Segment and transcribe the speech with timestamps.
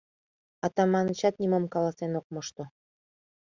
[0.65, 2.63] Атаманычат нимом каласен ок мошто.